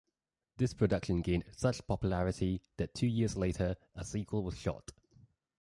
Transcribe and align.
This 0.57 0.73
production 0.73 1.21
gained 1.21 1.43
such 1.55 1.85
popularity, 1.85 2.63
that 2.77 2.95
two 2.95 3.05
years 3.05 3.37
later 3.37 3.75
a 3.93 4.03
sequel 4.03 4.43
was 4.43 4.57
shot. 4.57 4.93